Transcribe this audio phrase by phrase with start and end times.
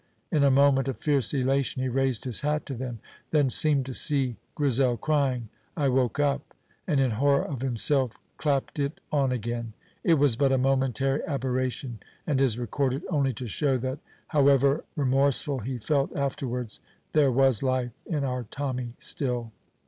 [0.31, 2.97] In a moment of fierce elation he raised his hat to them,
[3.29, 6.55] then seemed to see Grizel crying "I woke up,"
[6.87, 9.73] and in horror of himself clapped it on again.
[10.03, 15.59] It was but a momentary aberration, and is recorded only to show that, however remorseful
[15.59, 16.79] he felt afterwards,
[17.13, 19.51] there was life in our Tommy still.